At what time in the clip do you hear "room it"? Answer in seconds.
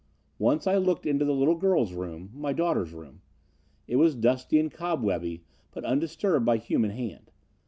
2.91-3.97